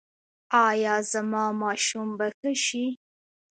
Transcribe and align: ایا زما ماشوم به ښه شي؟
ایا 0.67 0.95
زما 1.11 1.45
ماشوم 1.61 2.09
به 2.17 2.27
ښه 2.39 2.51
شي؟ 2.65 2.85